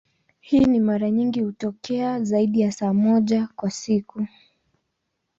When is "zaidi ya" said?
2.23-2.71